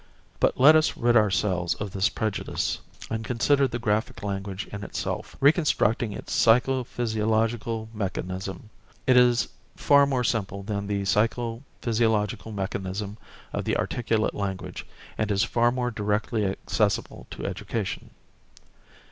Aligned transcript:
But 0.39 0.59
let 0.59 0.75
us 0.75 0.97
rid 0.97 1.15
ourselves 1.15 1.75
of 1.75 1.91
this 1.91 2.09
prejudice 2.09 2.79
and 3.11 3.23
consider 3.23 3.67
the 3.67 3.77
graphic 3.77 4.23
language 4.23 4.65
in 4.71 4.83
itself, 4.83 5.35
reconstructing 5.39 6.11
its 6.11 6.33
psycho 6.33 6.83
physiological 6.83 7.87
mechanism. 7.93 8.71
It 9.05 9.15
is 9.15 9.49
far 9.75 10.07
more 10.07 10.23
simple 10.23 10.63
than 10.63 10.87
the 10.87 11.05
psycho 11.05 11.61
physiological 11.83 12.51
mechanism 12.51 13.17
of 13.53 13.63
the 13.63 13.77
articulate 13.77 14.33
language, 14.33 14.87
and 15.19 15.29
is 15.29 15.43
far 15.43 15.71
more 15.71 15.91
directly 15.91 16.45
accessible 16.47 17.27
to 17.29 17.45
education. 17.45 18.09